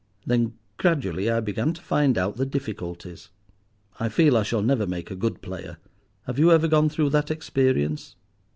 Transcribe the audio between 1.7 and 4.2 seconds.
to find out the difficulties. I